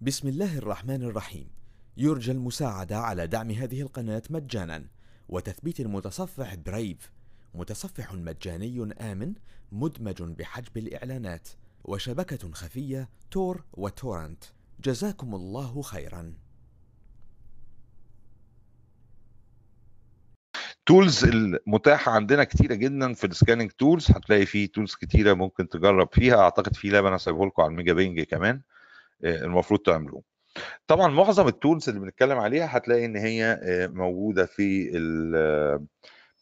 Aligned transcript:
بسم 0.00 0.28
الله 0.28 0.58
الرحمن 0.58 1.02
الرحيم. 1.02 1.48
يرجى 1.96 2.32
المساعدة 2.32 2.98
على 2.98 3.26
دعم 3.26 3.50
هذه 3.50 3.80
القناة 3.80 4.22
مجانا. 4.30 4.84
وتثبيت 5.28 5.80
المتصفح 5.80 6.54
برايف 6.54 7.12
متصفح 7.54 8.14
مجاني 8.14 8.92
آمن 9.00 9.34
مدمج 9.72 10.22
بحجب 10.22 10.76
الإعلانات. 10.76 11.48
وشبكة 11.84 12.52
خفية 12.52 13.08
تور 13.30 13.64
وتورنت. 13.72 14.44
جزاكم 14.84 15.34
الله 15.34 15.82
خيرا. 15.82 16.34
tools 20.86 21.24
المتاحة 21.24 22.12
عندنا 22.12 22.44
كتيرة 22.44 22.74
جدا 22.74 23.14
في 23.14 23.26
ال 23.26 23.31
scanning 23.31 23.70
tools 23.70 24.10
هتلاقي 24.10 24.46
فيه 24.46 24.66
tools 24.66 24.94
كتيرة 24.94 25.34
ممكن 25.34 25.68
تجرب 25.68 26.08
فيها. 26.12 26.36
أعتقد 26.36 26.74
في 26.74 26.88
lab 26.88 27.06
أنا 27.06 27.18
سايبه 27.18 27.46
لكم 27.46 27.62
على 27.62 27.70
الميجا 27.70 27.92
بينج 27.92 28.20
كمان. 28.20 28.62
المفروض 29.24 29.80
تعملوه. 29.80 30.22
طبعا 30.86 31.08
معظم 31.08 31.48
ال 31.48 31.55
tools 31.55 31.88
اللي 31.88 32.00
بنتكلم 32.00 32.38
عليها 32.38 32.76
هتلاقي 32.76 33.04
إن 33.04 33.16
هي 33.16 33.60
آه، 33.62 33.86
موجودة 33.86 34.46
في 34.46 34.90
ال- 34.96 35.86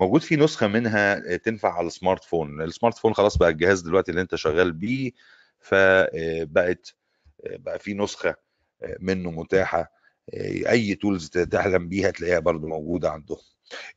موجود 0.00 0.22
في 0.22 0.36
نسخة 0.36 0.66
منها 0.66 1.32
آه، 1.34 1.36
تنفع 1.36 1.72
على 1.78 1.86
ال 1.86 1.92
smart 1.92 2.24
phone. 2.24 2.62
ال 2.62 2.68
smart 2.68 2.98
phone 2.98 3.14
خلاص 3.14 3.38
بقى 3.38 3.48
الجهاز 3.48 3.80
دلوقتي 3.80 4.10
اللي 4.10 4.20
أنت 4.22 4.34
شغال 4.34 4.72
بيه 4.72 5.12
فبقت 5.60 6.94
بقى 7.46 7.78
في 7.78 7.94
نسخة 7.94 8.34
آه، 8.82 8.96
منه 9.00 9.30
متاحة 9.30 9.92
آه، 10.34 10.70
أي 10.70 10.94
tools 10.94 11.28
تحلم 11.28 11.88
بيها 11.88 12.10
تلاقيها 12.10 12.38
برضو 12.38 12.68
موجودة 12.68 13.10
عندهم. 13.10 13.38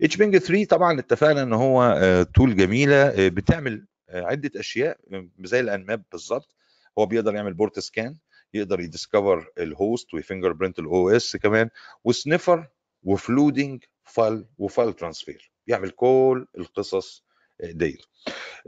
hping 0.01 0.37
3 0.37 0.65
طبعا 0.65 0.99
اتفقنا 0.99 1.43
إن 1.43 1.53
هو 1.53 1.83
آه، 1.83 2.23
tool 2.23 2.55
جميلة 2.55 2.95
آه، 3.07 3.27
بتعمل 3.27 3.85
آه، 4.09 4.23
عدة 4.23 4.59
أشياء 4.59 4.97
آه، 5.13 5.27
زي 5.43 5.59
ال 5.59 5.68
Nmap 5.68 6.03
بالظبط. 6.11 6.55
هو 6.99 7.05
بيقدر 7.05 7.35
يعمل 7.35 7.53
port 7.53 7.79
scan 7.79 8.15
يقدر 8.53 8.79
ي 8.79 8.87
discover 8.87 9.51
ال 9.57 9.65
host 9.65 9.97
وي 9.97 10.13
fingerprint 10.13 10.79
ال 10.79 11.09
OS 11.09 11.35
كمان 11.37 11.69
و 12.03 12.11
sniffer 12.11 12.67
و 13.03 13.12
flooding 13.12 13.83
file 14.03 14.45
و 14.57 14.64
file 14.64 14.93
transfer. 14.93 15.51
بيعمل 15.67 15.89
كل 15.89 16.47
القصص 16.57 17.25
آه، 17.61 17.71
ديت 17.71 18.01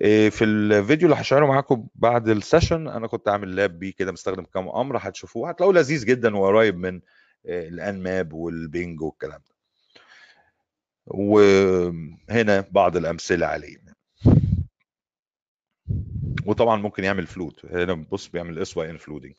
آه، 0.01 0.29
في 0.29 0.43
الفيديو 0.45 1.09
اللي 1.09 1.21
هشيره 1.21 1.45
معاكم 1.45 1.87
بعد 1.95 2.29
ال 2.29 2.36
session 2.36 2.87
أنا 2.87 3.07
كنت 3.07 3.27
عامل 3.27 3.55
lab 3.55 3.79
بيه 3.79 3.93
كده 3.93 4.11
مستخدم 4.11 4.43
كام 4.43 4.69
أمر 4.69 4.97
هتشوفوه 5.01 5.49
هتلاقوه 5.49 5.75
لذيذ 5.75 6.05
جدا 6.05 6.37
وقريب 6.37 6.77
من 6.77 7.01
ال 7.45 8.03
Nmap 8.03 8.33
وال 8.33 8.56
ping 8.56 9.01
والكلام 9.01 9.41
ده. 9.47 9.55
وهنا 11.07 12.65
بعض 12.71 12.97
الأمثلة 12.97 13.45
عليه. 13.45 13.77
وطبعا 16.45 16.77
ممكن 16.81 17.03
يعمل 17.03 17.27
flood. 17.27 17.65
هنا 17.65 17.93
بص 17.93 18.27
بيعمل 18.27 18.59
SYN 18.59 18.97
flooding 18.97 19.33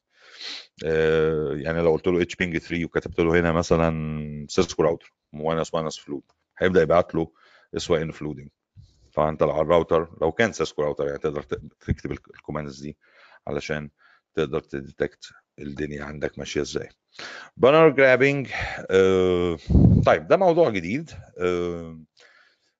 يعني 1.65 1.83
لو 1.83 1.93
قلت 1.93 2.07
له 2.07 2.23
hping 2.23 2.59
3 2.59 2.85
وكتبت 2.85 3.19
له 3.21 3.41
هنا 3.41 3.53
مثلا 3.53 4.47
Cisco 4.49 4.83
router 4.83 5.13
minus 5.33 5.75
minus 5.75 5.99
flood 5.99 6.23
هيبدأ 6.59 6.83
يبعت 6.83 7.15
له 7.15 7.33
SYN 7.77 8.11
flooding 8.13 8.49
طبعا 9.15 9.31
انت 9.31 9.43
على 9.43 9.61
الراوتر 9.61 10.09
لو 10.23 10.33
كان 10.33 10.53
Cisco 10.53 10.83
router 10.83 11.07
يعني 11.07 11.19
تقدر 11.19 11.43
تكتب 11.81 12.13
ال 12.13 12.20
commands 12.20 12.81
دي 12.81 12.97
علشان 13.47 13.91
تقدر 14.35 14.61
ت 14.61 14.70
detect 14.70 15.25
الدنيا 15.59 16.05
عندك 16.05 16.39
ماشية 16.39 16.61
إزاي. 16.61 16.89
banner 17.57 17.89
grabbing 17.89 18.49
آه 18.91 19.57
طيب 20.07 20.27
ده 20.29 20.37
موضوع 20.37 20.71
جديد. 20.71 21.11
آه 21.39 22.01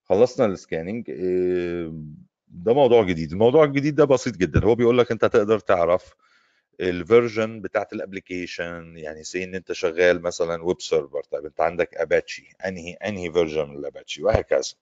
خلصنا 0.03 0.45
ال 0.45 0.52
scanning 0.52 1.09
آه 1.09 2.03
ده 2.47 2.73
موضوع 2.73 3.03
جديد. 3.03 3.31
الموضوع 3.31 3.63
الجديد 3.63 3.95
ده 3.95 4.05
بسيط 4.05 4.37
جدا. 4.37 4.65
هو 4.65 4.75
بيقول 4.75 4.97
لك 4.97 5.11
أنت 5.11 5.25
تقدر 5.25 5.59
تعرف 5.59 6.13
ال 6.79 6.89
version 6.89 7.61
بتاعت 7.61 7.93
ال 7.93 8.01
application 8.01 8.93
يعني 8.97 9.23
say 9.23 9.43
إن 9.43 9.55
أنت 9.55 9.71
شغال 9.71 10.21
مثلا 10.21 10.63
web 10.63 10.81
server 10.81 11.23
طيب 11.31 11.45
أنت 11.45 11.61
عندك 11.61 11.93
اباتشي 11.95 12.49
أنهي 12.65 12.93
أنهي 12.93 13.31
version 13.31 13.69
من 13.69 13.75
الاباتشي 13.77 14.23
وهكذا. 14.23 14.73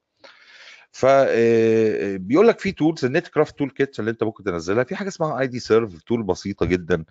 فبيقول 0.92 2.47
لك 2.47 2.59
في 2.59 2.72
tools 2.72 3.00
ال 3.00 3.06
Netcraft 3.06 3.57
toolkit 3.59 4.00
اللي 4.00 4.12
أنت 4.12 4.24
ممكن 4.24 4.44
تنزلها. 4.44 4.84
في 4.84 4.96
حاجة 4.96 5.08
اسمها 5.08 5.40
ID 5.40 5.59
Serve 5.59 6.03
tool 6.03 6.24
بسيطة 6.24 6.66
جدا 6.66 7.06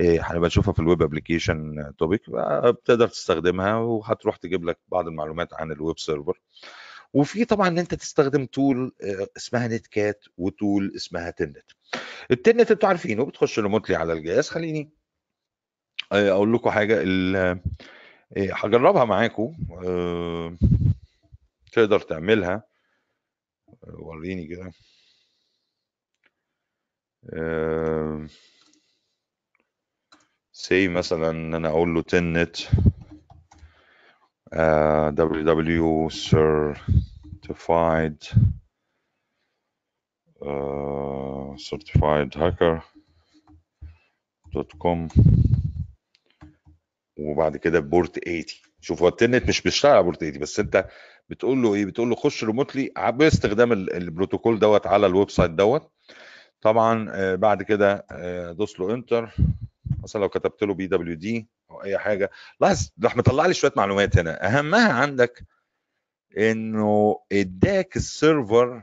هنبقى 0.00 0.46
نشوفها 0.46 0.72
في 0.72 0.80
ال 0.80 0.85
web 0.85 1.02
application 1.02 1.92
topic 1.98 2.30
بتقدر 2.64 3.08
تستخدمها 3.08 3.76
وهتروح 3.76 4.36
تجيب 4.36 4.64
لك 4.64 4.78
بعض 4.88 5.06
المعلومات 5.08 5.54
عن 5.54 5.72
ال 5.72 5.78
web 5.78 5.98
server 5.98 6.40
وفي 7.14 7.44
طبعا 7.44 7.68
إن 7.68 7.78
أنت 7.78 7.94
تستخدم 7.94 8.46
tool 8.46 8.92
اسمها 9.36 9.68
Netcat 9.68 9.86
و 9.86 10.24
tool 10.38 10.92
اسمها 10.96 11.30
Telnet. 11.30 11.70
ال 12.30 12.36
Telnet 12.36 12.70
أنتوا 12.70 12.88
عارفينه 12.88 13.24
بتخش 13.26 13.58
remotely 13.58 13.96
على 13.96 14.12
الجهاز 14.12 14.48
خليني 14.48 14.90
أقول 16.12 16.54
لكم 16.54 16.70
حاجة 16.70 17.02
هجربها 18.36 19.04
معاكم 19.04 19.56
تقدر 21.72 22.00
تعملها. 22.00 22.62
وريني 23.82 24.46
كده. 24.46 24.72
say 30.52 30.88
مثلا 30.88 31.30
إن 31.30 31.54
أنا 31.54 31.68
أقول 31.68 31.94
له 31.94 32.02
Telnet. 32.02 32.56
Www 34.52 36.10
certified 36.10 38.18
uh, 40.42 41.56
certified 41.56 42.34
hacker 42.34 42.80
dot 44.54 44.72
com 44.72 45.08
وبعد 47.18 47.56
كده 47.56 47.80
port 47.80 48.24
80 48.24 48.44
شوف 48.80 49.02
هو 49.02 49.08
ال 49.08 49.14
Telnet 49.14 49.48
مش 49.48 49.62
بيشتغل 49.62 49.92
على 49.92 50.02
port 50.02 50.20
80 50.20 50.38
بس 50.40 50.60
انت 50.60 50.88
بتقول 51.28 51.62
له 51.62 51.74
إيه؟ 51.74 51.86
بتقول 51.86 52.10
له 52.10 52.16
خش 52.16 52.44
remotely 52.44 52.90
باستخدام 52.96 53.72
البروتوكول 53.72 54.58
دوت 54.58 54.86
على 54.86 55.06
ال 55.06 55.30
website 55.30 55.50
دوت. 55.50 55.90
طبعا 56.60 57.34
بعد 57.34 57.62
كده 57.62 58.06
دوس 58.52 58.80
له 58.80 58.94
enter 58.94 59.34
مثلا 60.02 60.20
لو 60.20 60.28
كتبت 60.28 60.62
له 60.62 60.74
PWD. 60.74 61.48
أو 61.74 61.82
أي 61.82 61.98
حاجة. 61.98 62.30
لاحظ 62.60 62.90
راح 63.04 63.16
مطلع 63.16 63.46
لي 63.46 63.54
شوية 63.54 63.72
معلومات 63.76 64.18
هنا. 64.18 64.46
أهمها 64.46 64.92
عندك 64.92 65.44
إنه 66.38 67.20
اداك 67.32 67.96
ال 67.96 68.08
server 68.08 68.82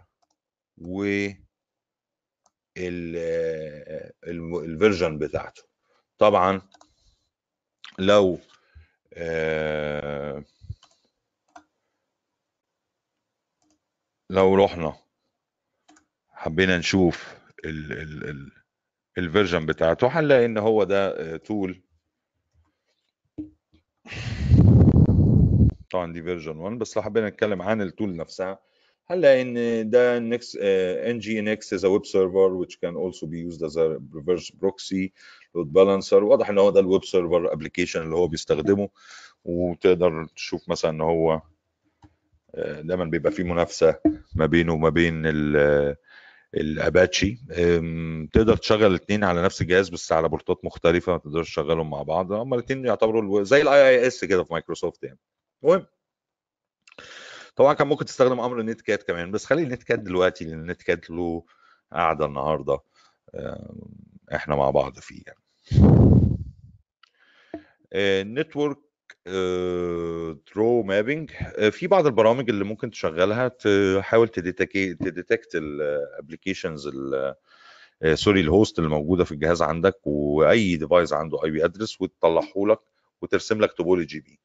و 0.78 1.28
ال 4.28 4.39
version 4.39 5.18
بتاعته. 5.18 5.64
طبعا 6.18 6.62
لو 8.00 8.40
آه 9.14 10.44
لو 14.30 14.56
رحنا 14.56 14.96
حبينا 16.30 16.78
نشوف 16.78 17.36
ال 17.66 17.92
ال 17.92 18.30
ال 18.30 18.52
ال 19.18 19.24
version 19.24 19.66
بتاعته 19.66 20.08
هنلاقي 20.20 20.46
إن 20.46 20.58
هو 20.58 20.84
ده 20.84 21.38
tool 21.38 21.84
طبعا 25.92 26.14
دي 26.14 26.24
version 26.24 26.58
1 26.58 26.78
بس 26.78 26.98
لو 26.98 27.04
حبينا 27.04 27.30
نتكلم 27.30 27.62
عن 27.62 27.82
ال 27.82 27.88
tool 27.88 28.16
نفسها 28.16 28.60
هنلاقي 29.08 29.42
إن 29.42 29.90
ده 29.90 30.20
Nginx 30.20 31.40
NGINX 31.40 31.76
is 31.76 31.80
a 31.80 31.90
web 31.90 32.06
server 32.06 32.50
which 32.62 32.76
can 32.86 32.96
also 32.96 33.26
be 33.28 33.38
used 33.52 33.62
as 33.64 33.76
a 33.78 34.00
reverse 34.14 34.52
load 35.56 35.68
balancer. 35.74 36.14
واضح 36.14 36.50
إن 36.50 36.58
هو 36.58 36.70
ده 36.70 36.80
ال 36.80 36.86
web 36.86 37.04
server 37.06 37.54
application 37.54 38.02
اللي 38.02 38.16
هو 38.16 38.28
بيستخدمه 38.28 38.90
وتقدر 39.46 40.26
تشوف 40.36 40.70
مثلا 40.70 40.92
إن 40.92 41.02
هو 41.02 41.42
دايما 42.58 43.06
بيبقى 43.06 43.32
في 43.32 43.44
منافسة 43.44 43.96
ما 44.36 44.46
بينه 44.46 44.74
وما 44.74 44.90
بين 44.90 45.24
الاباتشي 46.56 47.38
تقدر 48.34 48.58
تشغل 48.58 48.86
الاثنين 48.86 49.24
على 49.24 49.44
نفس 49.44 49.62
الجهاز 49.62 49.90
بس 49.90 50.12
على 50.12 50.30
port 50.30 50.58
ات 50.58 50.66
مختلفة 50.66 51.12
ما 51.12 51.18
تقدرش 51.18 51.50
تشغلهم 51.50 51.90
مع 51.90 52.04
بعض. 52.04 52.32
هما 52.32 52.56
الاثنين 52.56 52.86
يعتبروا 52.86 53.44
زي 53.44 53.62
ال 53.62 53.90
IIS 53.90 54.26
كده 54.26 54.44
في 54.44 54.54
مايكروسوفت 54.54 55.04
يعني. 55.04 55.20
المهم. 55.64 55.86
طبعا 57.56 57.74
كان 57.74 57.88
ممكن 57.88 58.06
تستخدم 58.06 58.40
أمر 58.40 58.62
Netcat 58.62 59.04
كمان 59.04 59.32
بس 59.32 59.46
خلي 59.46 59.64
ال 59.64 59.84
Netcat 59.84 60.00
دلوقتي 60.00 60.46
لأن 60.46 60.60
ال 60.60 60.82
Netcat 60.82 61.10
له 61.10 61.46
قاعدة 61.94 62.26
النهارده 62.26 62.80
إحنا 64.36 64.56
مع 64.56 64.70
بعض 64.70 65.00
فيه 65.00 65.22
يعني. 65.28 65.40
network 68.34 68.78
draw 70.56 70.84
mapping 70.84 71.32
في 71.72 71.88
بعض 71.88 72.06
البرامج 72.06 72.50
اللي 72.50 72.64
ممكن 72.64 72.92
تشغلها 72.92 73.48
تحاول 73.48 74.28
ت 74.30 74.48
detect 74.48 75.56
ال 75.56 75.66
applications 75.66 76.90
sorry 78.14 78.42
ال 78.42 78.49
host 78.49 78.80
اللي 78.80 78.90
موجودة 78.90 79.24
في 79.24 79.32
الجهاز 79.32 79.62
عندك 79.62 80.08
وأي 80.08 80.76
device 80.78 81.14
عنده 81.14 81.44
IP 81.44 81.66
address 81.66 82.02
وتطلعه 82.02 82.54
لك 82.58 82.80
وترسم 83.22 83.62
لك 83.62 83.74
topology 83.74 84.20
بيه. 84.20 84.38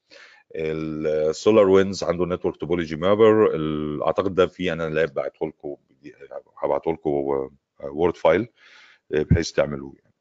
ال 0.54 1.68
SolarWinds 1.68 2.04
عنده 2.04 2.24
Network 2.26 2.56
Topology 2.56 2.96
Mapper 2.96 3.50
أعتقد 4.06 4.34
ده 4.34 4.46
في 4.46 4.72
أنا 4.72 4.88
lab 4.88 5.14
بعته 5.14 5.46
لكم 5.46 5.76
هبعته 6.58 6.92
لكم 6.92 7.10
Word 7.80 8.16
file 8.16 8.48
بحيث 9.10 9.52
تعملوه 9.52 9.94
يعني. 9.98 10.14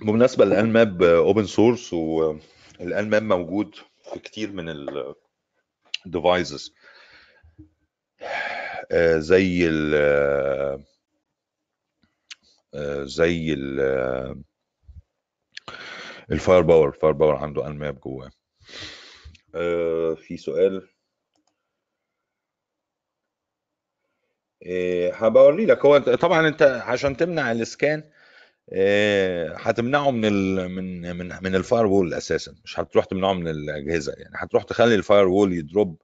بمناسبه 0.00 0.44
ال 0.44 0.56
Nmap 0.56 1.02
open 1.02 1.44
source 1.46 1.92
وال 1.92 2.35
Nmap 2.35 3.22
موجود 3.22 3.74
في 4.12 4.18
كتير 4.18 4.52
من 4.52 4.88
ال 6.06 6.14
devices 6.14 6.74
زي 9.16 9.68
ال 9.68 9.94
آه، 12.74 13.04
زي 13.04 13.52
ال 13.52 13.80
ال 16.30 16.62
Firepower 16.62 16.88
ال 16.88 17.12
Firepower 17.12 17.34
عنده 17.36 17.66
Nmap 17.66 18.00
جواه. 18.00 18.30
آه، 19.54 20.14
في 20.14 20.36
سؤال. 20.36 20.88
إيه، 24.62 25.14
هوري 25.14 25.66
لك. 25.66 25.84
هو 25.86 25.98
طبعا 25.98 26.48
أنت 26.48 26.62
عشان 26.62 27.16
تمنع 27.16 27.52
ال 27.52 27.62
scan 27.62 28.04
إيه، 28.72 29.56
هتمنعه 29.56 30.10
من 30.10 30.24
ال 30.24 30.68
من 30.68 31.16
من 31.16 31.32
من 31.42 31.54
ال 31.54 31.86
firewall 31.86 32.14
أساسا. 32.14 32.54
مش 32.64 32.80
هتروح 32.80 33.04
تمنعه 33.04 33.32
من 33.32 33.48
الأجهزة. 33.48 34.12
يعني 34.12 34.34
هتروح 34.36 34.62
تخلي 34.62 34.94
ال 34.94 34.98
firewall 34.98 35.28
ي 35.28 35.52
drop 35.52 36.02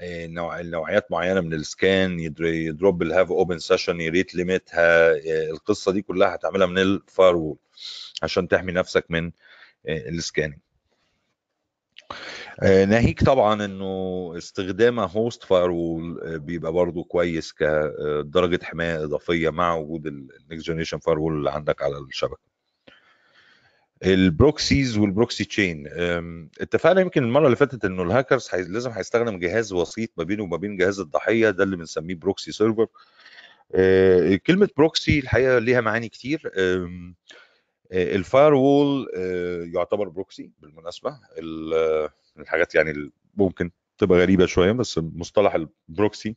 إيه، 0.00 0.26
نوع 0.26 0.60
نوعيات 0.60 1.12
معينة 1.12 1.40
من 1.40 1.54
السكان 1.54 2.20
يدروب 2.40 3.02
الهاف 3.02 3.32
اوبن 3.32 3.58
سيشن 3.58 4.00
يريت 4.00 4.34
ليميتها 4.34 5.12
القصة 5.50 5.92
دي 5.92 6.02
كلها 6.02 6.34
هتعملها 6.34 6.66
من 6.66 6.78
ال 6.78 7.36
firewall 7.36 7.56
عشان 8.22 8.48
تحمي 8.48 8.72
نفسك 8.72 9.04
من 9.10 9.30
ال 9.88 9.96
scanning 9.96 10.58
آه، 12.62 12.84
ناهيك 12.84 13.24
طبعا 13.24 13.64
إنه 13.64 14.32
استخدام 14.38 15.00
host 15.00 15.44
firewall 15.44 16.38
بيبقى 16.38 16.72
برضو 16.72 17.04
كويس 17.04 17.52
كدرجة 17.52 18.64
حماية 18.64 19.04
إضافية 19.04 19.50
مع 19.50 19.74
وجود 19.74 20.06
ال 20.06 20.66
next 20.66 20.98
generation 20.98 21.18
firewall 21.18 21.32
اللي 21.36 21.50
عندك 21.50 21.82
على 21.82 21.98
الشبكة. 21.98 22.50
ال 24.04 24.16
proxies 24.16 24.98
وال 24.98 25.11
proxy 25.11 25.44
chain 25.44 25.84
اتفقنا 26.60 27.00
يمكن 27.00 27.22
المرة 27.24 27.44
اللي 27.46 27.56
فاتت 27.56 27.84
إنه 27.84 28.02
الهاكرز 28.02 28.48
حي... 28.48 28.62
لازم 28.62 28.90
هيستخدم 28.90 29.38
جهاز 29.38 29.72
وسيط 29.72 30.10
ما 30.16 30.24
بينه 30.24 30.42
وما 30.42 30.56
بين 30.56 30.76
جهاز 30.76 31.00
الضحية 31.00 31.50
ده 31.50 31.64
اللي 31.64 31.76
بنسميه 31.76 32.14
proxy 32.14 32.52
server 32.52 32.86
آه، 33.74 34.34
كلمة 34.46 34.68
proxy 34.76 35.18
الحقيقة 35.18 35.58
ليها 35.58 35.80
معاني 35.80 36.08
كتير. 36.08 36.52
ال 37.92 38.54
firewall 38.54 39.08
آه، 39.16 39.64
يعتبر 39.74 40.08
proxy 40.08 40.50
بالمناسبة. 40.58 41.18
الحاجات 42.38 42.74
يعني 42.74 43.10
ممكن 43.34 43.70
تبقى 43.98 44.18
غريبة 44.18 44.46
شوية 44.46 44.72
بس 44.72 44.98
مصطلح 44.98 45.54
ال 45.88 45.96
proxy 45.96 46.36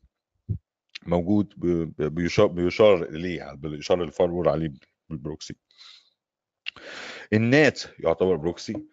موجود 1.06 1.54
بيشار 1.98 2.48
بيشار 2.48 3.04
اليه 3.04 3.54
بالاشاره 3.54 4.04
ال 4.04 4.13
fire 4.13 4.50
عليه 4.50 4.74
بال 5.10 5.21
proxy. 5.21 5.56
ال 7.34 7.46
NAT 7.46 7.82
يعتبر 8.00 8.36
proxy. 8.36 8.86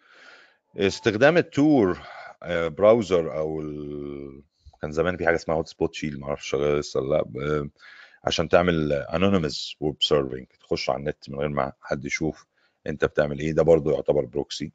استخدام 0.77 1.37
ال 1.37 1.53
Tor 1.53 1.99
آه، 2.43 2.67
browser 2.67 3.37
أو 3.37 3.61
ال... 3.61 4.43
كان 4.81 4.91
زمان 4.91 5.17
في 5.17 5.25
حاجة 5.25 5.35
اسمها 5.35 5.57
Hotspot 5.57 5.93
Shield 5.93 6.19
ما 6.19 6.27
أعرفش 6.27 6.49
شغال 6.49 6.79
لسه 6.79 6.99
لأ 6.99 7.69
عشان 8.23 8.49
تعمل 8.49 8.93
anonymous 8.93 9.75
web 9.79 9.95
surfing 9.99 10.45
تخش 10.59 10.89
على 10.89 10.99
النت 10.99 11.29
من 11.29 11.39
غير 11.39 11.49
ما 11.49 11.71
حد 11.81 12.05
يشوف. 12.05 12.45
انت 12.87 13.05
بتعمل 13.05 13.39
إيه. 13.39 13.51
ده 13.51 13.63
برضه 13.63 13.93
يعتبر 13.93 14.25
proxy. 14.25 14.71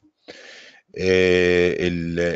آه، 0.99 1.77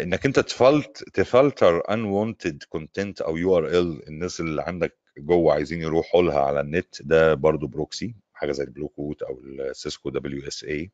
انك 0.03 0.27
انت 0.27 0.41
تفلت 0.41 1.05
ت 1.15 1.24
filter 1.24 1.81
unwanted 1.81 2.65
content 2.69 3.21
أو 3.21 3.37
URL 3.37 4.09
الناس 4.09 4.41
اللي 4.41 4.63
عندك 4.63 4.99
جوه 5.19 5.55
عايزين 5.55 5.81
يروحوا 5.81 6.23
لها 6.23 6.41
على 6.41 6.61
النت 6.61 7.03
ده 7.03 7.35
برضو 7.35 7.67
proxy. 7.67 8.15
حاجة 8.35 8.53
زي 8.53 8.65
ال 8.65 8.70
Blue 8.70 8.89
Coat 8.89 9.23
أو 9.23 9.41
ال 9.41 9.53
Cisco 9.53 10.11
WSA 10.11 10.91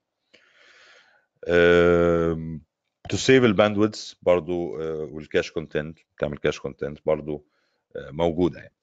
to 3.08 3.17
save 3.17 3.44
ال 3.44 3.51
bandwidth 3.51 4.14
برضو 4.22 4.81
آه، 4.81 5.08
وال 5.12 5.23
cache 5.23 5.50
content 5.50 5.99
تعمل 6.19 6.38
cache 6.38 6.61
content 6.61 6.99
برضو 7.06 7.46
آه، 7.96 8.11
موجودة 8.11 8.58
يعني. 8.58 8.75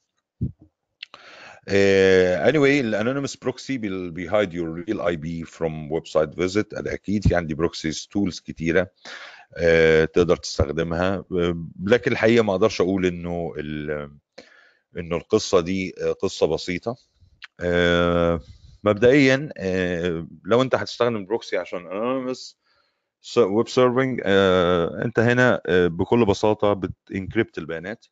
Anyway 2.49 2.79
ال 2.79 2.85
anonymous 2.85 3.35
proxy 3.35 5.15
بي 5.15 5.43
hide 5.43 5.59
your 5.59 5.75
real 5.75 5.91
IP 5.91 5.96
from 5.96 6.07
website 6.07 6.35
visit 6.35 6.73
أكيد 6.73 7.27
في 7.27 7.35
عندي 7.35 7.53
proxies 7.53 8.07
tools 8.11 8.39
كتيرة 8.39 8.83
uh, 8.83 10.11
تقدر 10.13 10.35
تستخدمها. 10.35 11.21
uh, 11.21 11.55
لكن 11.83 12.11
الحقيقة 12.11 12.43
ما 12.43 12.51
أقدرش 12.51 12.81
أقول 12.81 13.05
إنه 13.05 13.53
إنه 14.97 15.17
القصة 15.17 15.59
دي 15.59 15.91
قصة 16.21 16.47
بسيطة. 16.47 16.95
مبدئيا 18.83 19.49
لو 20.45 20.61
أنت 20.61 20.75
هتستخدم 20.75 21.25
proxy 21.25 21.57
عشان 21.57 21.79
anonymous 21.87 22.57
web 23.37 23.67
surfing 23.67 24.21
أنت 25.05 25.19
هنا 25.19 25.61
بكل 25.67 26.25
بساطة 26.25 26.73
بت 26.73 26.92
encrypt 26.92 27.57
البيانات. 27.57 28.05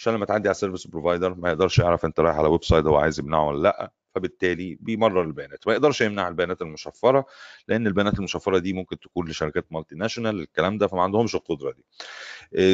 عشان 0.00 0.14
لما 0.14 0.26
تعدي 0.26 0.48
على 0.48 0.54
ال 0.54 0.58
service 0.58 0.86
provider 0.86 1.34
ما 1.34 1.48
يقدرش 1.48 1.78
يعرف 1.78 2.04
انت 2.04 2.20
رايح 2.20 2.36
على 2.36 2.48
website 2.48 2.86
هو 2.86 2.96
عايز 2.96 3.20
يمنعه 3.20 3.48
ولا 3.48 3.62
لأ 3.62 3.92
فبالتالي 4.14 4.78
بيمرر 4.80 5.22
البيانات. 5.22 5.66
ما 5.66 5.72
يقدرش 5.72 6.00
يمنع 6.00 6.28
البيانات 6.28 6.62
المشفرة 6.62 7.26
لأن 7.68 7.86
البيانات 7.86 8.18
المشفرة 8.18 8.58
دي 8.58 8.72
ممكن 8.72 9.00
تكون 9.00 9.28
لشركات 9.28 9.66
multinational 9.72 10.40
الكلام 10.40 10.78
ده 10.78 10.86
فما 10.86 11.02
عندهمش 11.02 11.34
القدرة 11.34 11.72
دي. 11.72 11.84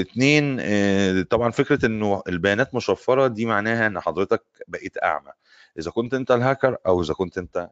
اثنين 0.01 0.57
آه، 0.61 1.23
طبعا 1.23 1.51
فكرة 1.51 1.87
إنه 1.87 2.23
البيانات 2.29 2.75
مشفرة 2.75 3.27
دي 3.27 3.47
معناها 3.47 3.87
إن 3.87 4.01
حضرتك 4.01 4.43
بقيت 4.69 5.03
أعمى. 5.03 5.33
إذا 5.79 5.91
كنت 5.91 6.15
أنت 6.15 6.31
الهاكر 6.31 6.77
أو 6.87 7.03
إذا 7.03 7.15
كنت 7.15 7.39
أنت 7.39 7.71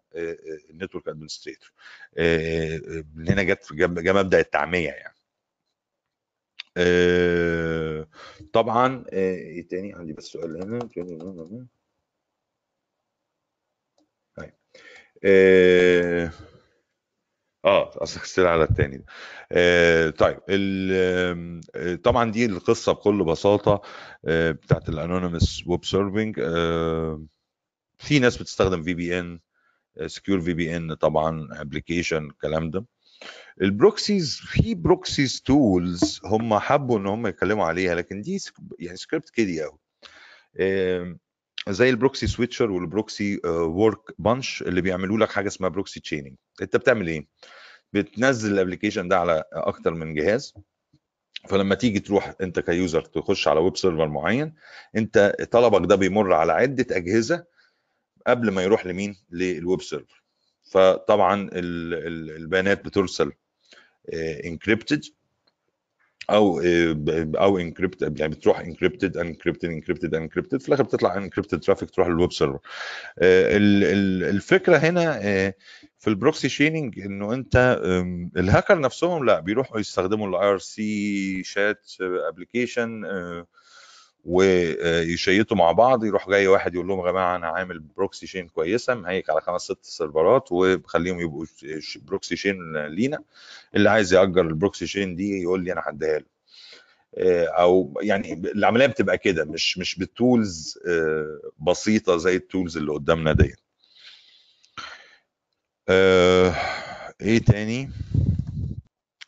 ال 0.71 0.75
network 0.76 1.09
administrator 1.09 1.73
من 3.15 3.29
هنا 3.29 3.43
جت 3.43 3.73
جا 3.73 4.13
مبدأ 4.13 4.41
التعمية 4.41 4.91
يعني. 4.91 5.15
آه، 6.77 7.94
طبعا 8.53 9.05
آه، 9.13 9.35
إيه 9.35 9.69
تاني؟ 9.69 9.95
عندي 9.95 10.13
بس 10.13 10.25
سؤال 10.25 10.63
هنا 10.63 10.79
طيب. 14.37 14.53
آه, 15.25 16.31
آه 17.65 18.03
أصل 18.03 18.21
على 18.47 18.63
التاني 18.65 19.05
آه 19.53 20.11
طيب 20.11 20.41
طبعا 22.05 22.31
دي 22.31 22.47
القصة 22.47 22.93
بكل 22.93 23.25
بساطة 23.25 23.83
آه 24.25 24.51
بتاعت 24.51 24.89
ال 24.89 24.96
anonymous 24.96 25.65
web 25.67 25.85
surfing 25.85 26.41
في 27.99 28.19
ناس 28.19 28.37
بتستخدم 28.37 28.83
في 28.83 28.95
بي 28.95 29.19
ان 29.21 29.41
سكيور 30.07 30.41
في 30.41 30.55
بي 30.55 30.77
ان 30.77 30.95
طبعا 30.95 31.49
application 31.53 32.25
الكلام 32.27 32.71
ده. 32.71 32.85
ال 33.63 33.72
proxies 33.72 34.37
في 34.37 34.75
proxies 34.75 35.43
tools 35.43 36.21
هم 36.25 36.59
حبوا 36.59 36.99
إن 36.99 37.07
هم 37.07 37.27
يتكلموا 37.27 37.65
عليها 37.67 37.95
لكن 37.95 38.21
دي 38.21 38.39
يعني 38.79 38.97
script 38.97 39.31
kiddie 39.31 39.63
قوي 39.63 39.79
زي 41.69 41.91
ال 41.91 41.97
Proxy 41.97 42.27
Switcher 42.27 42.71
وال 42.71 42.91
Proxy 42.91 43.41
Workbench 43.47 44.63
اللي 44.63 44.81
بيعملوا 44.81 45.19
لك 45.19 45.31
حاجة 45.31 45.47
اسمها 45.49 45.69
proxy 45.69 46.01
chaining 46.01 46.37
أنت 46.63 46.77
بتعمل 46.77 47.09
إيه؟ 47.09 47.27
بتنزل 47.93 48.53
ال 48.53 48.57
application 48.57 49.09
ده 49.09 49.19
على 49.19 49.45
أكتر 49.53 49.95
من 49.95 50.15
جهاز. 50.15 50.55
فلما 51.49 51.75
تيجي 51.75 52.01
تروح 52.01 52.35
أنت 52.41 52.61
ك 52.61 52.69
user 52.69 53.03
تخش 53.03 53.49
على 53.49 53.61
web 53.61 53.77
server 53.77 54.09
معين 54.09 54.55
أنت 54.97 55.37
طلبك 55.51 55.89
ده 55.89 55.97
بيمر 55.97 56.33
على 56.33 56.53
عدة 56.53 56.97
أجهزة 56.97 57.45
قبل 58.27 58.51
ما 58.51 58.63
يروح 58.63 58.87
لمين؟ 58.87 59.17
لل 59.31 59.52
web 59.52 59.83
server 59.83 60.23
فطبعا 60.71 61.51
البيانات 61.53 62.85
بترسل 62.85 63.33
encrypted 64.45 65.05
أو 66.31 66.61
أو 67.37 67.59
encrypt 67.59 68.03
يعني 68.21 68.35
بتروح 68.35 68.61
encrypted 68.61 69.17
encrypted 69.17 69.65
encrypted 69.65 70.15
encrypted 70.15 70.61
في 70.61 70.69
الآخر 70.69 70.83
بتطلع 70.83 71.17
encrypted 71.17 71.61
traffic 71.61 71.91
تروح 71.91 72.09
لل 72.09 72.18
web 72.18 72.33
server 72.33 72.59
الفكرة 73.19 74.77
هنا 74.77 75.19
آه، 75.23 75.55
في 75.99 76.11
ال 76.11 76.17
proxy 76.17 76.49
chaining 76.49 77.01
إنه 77.01 77.35
أنت 77.35 77.81
الهاكر 78.37 78.81
نفسهم 78.81 79.25
لا 79.25 79.41
بيروحوا 79.41 79.81
يستخدموا 79.81 80.29
ال 80.29 80.49
IRC 80.51 80.59
chat 80.59 81.91
application 82.01 83.05
ويشيتوا 84.25 85.57
مع 85.57 85.73
بعض 85.73 86.05
يروح 86.05 86.29
جاي 86.31 86.47
واحد 86.47 86.75
يقول 86.75 86.89
لهم 86.89 87.07
يا 87.07 87.11
جماعة 87.13 87.37
أنا 87.37 87.47
عامل 87.47 87.79
proxy 87.79 88.27
chain 88.27 88.49
كويسة 88.49 88.95
مهيك 88.95 89.31
على 89.31 89.41
خمس 89.41 89.63
ست 89.63 89.79
سيرفرات 89.83 90.49
وبخليهم 90.53 91.21
يبقوا 91.21 91.47
proxy 91.97 92.37
chain 92.37 92.87
لينا. 92.87 93.23
اللي 93.77 93.91
عايز 93.91 94.15
يأجر 94.15 94.41
ال 94.41 94.48
proxy 94.48 94.87
chain 94.87 95.17
دي 95.17 95.43
يقول 95.43 95.65
لي 95.65 95.73
أنا 95.73 95.83
هديها 95.87 96.19
له. 96.19 96.25
آه، 97.19 97.45
أو 97.47 97.99
يعني 98.03 98.33
العملية 98.33 98.87
بتبقى 98.87 99.19
كده 99.19 99.45
مش 99.45 99.79
مش 99.79 99.99
بال 99.99 100.22
tools 100.22 100.79
آه، 100.89 101.41
بسيطة 101.59 102.17
زي 102.17 102.37
ال 102.37 102.44
tools 102.44 102.77
اللي 102.77 102.93
قدامنا 102.93 103.33
ديت 103.33 103.61
آه، 105.89 106.55
إيه 107.21 107.39
تاني؟ 107.39 107.91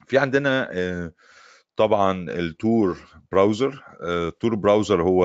في 0.07 0.19
عندنا 0.19 0.71
طبعا 1.77 2.31
ال 2.31 2.48
Tor 2.48 2.99
browser 3.33 3.85
ال 4.03 4.16
Tor 4.16 4.55
browser 4.55 5.03
هو 5.03 5.23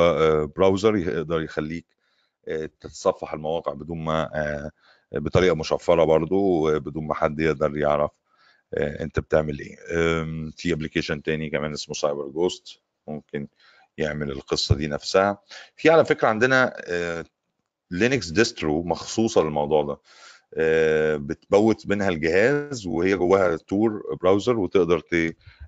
browser 0.47 0.95
يقدر 0.95 1.41
يخليك 1.41 1.85
تتصفح 2.81 3.33
المواقع 3.33 3.73
بدون 3.73 4.03
ما 4.03 4.71
بطريقة 5.11 5.55
مشفرة 5.55 6.03
برضو 6.03 6.71
بدون 6.79 7.07
ما 7.07 7.13
حد 7.13 7.39
يقدر 7.39 7.77
يعرف 7.77 8.11
انت 8.77 9.19
بتعمل 9.19 9.59
إيه. 9.59 9.75
في 10.57 10.73
application 10.73 11.21
تاني 11.21 11.49
كمان 11.49 11.71
اسمه 11.73 11.95
CyberGhost 11.95 12.79
ممكن 13.07 13.47
يعمل 13.97 14.31
القصة 14.31 14.75
دي 14.75 14.87
نفسها. 14.87 15.37
في 15.75 15.89
على 15.89 16.05
فكرة 16.05 16.27
عندنا 16.27 16.73
Linux 17.91 18.29
distro 18.29 18.83
مخصوصة 18.83 19.43
للموضوع 19.43 19.83
ده 19.83 19.97
بت 21.17 21.40
boot 21.40 21.87
منها 21.87 22.09
الجهاز 22.09 22.87
وهي 22.87 23.15
جواها 23.15 23.55
Tor 23.57 24.15
browser 24.21 24.59
وتقدر 24.59 24.99